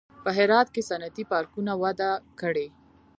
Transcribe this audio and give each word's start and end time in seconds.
په 0.23 0.29
هرات 0.37 0.67
کې 0.75 0.81
صنعتي 0.89 1.23
پارکونه 1.31 1.71
وده 1.81 2.11
کړې 2.39 2.67